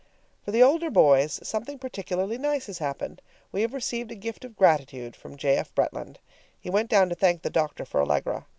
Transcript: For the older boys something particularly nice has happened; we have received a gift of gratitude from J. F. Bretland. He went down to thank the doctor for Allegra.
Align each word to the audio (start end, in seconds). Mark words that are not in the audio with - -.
For 0.43 0.49
the 0.49 0.63
older 0.63 0.89
boys 0.89 1.39
something 1.47 1.77
particularly 1.77 2.39
nice 2.39 2.65
has 2.65 2.79
happened; 2.79 3.21
we 3.51 3.61
have 3.61 3.71
received 3.71 4.11
a 4.11 4.15
gift 4.15 4.43
of 4.43 4.55
gratitude 4.55 5.15
from 5.15 5.37
J. 5.37 5.57
F. 5.57 5.75
Bretland. 5.75 6.15
He 6.59 6.71
went 6.71 6.89
down 6.89 7.07
to 7.09 7.15
thank 7.15 7.43
the 7.43 7.51
doctor 7.51 7.85
for 7.85 8.01
Allegra. 8.01 8.47